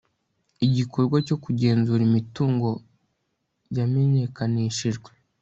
Igikorwa 0.65 1.17
cyo 1.27 1.37
kugenzura 1.43 2.01
imitungo 2.09 2.67
yamenyekanishijwe 3.77 5.09